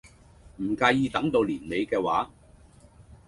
[0.57, 2.31] 唔介意等到年尾嘅話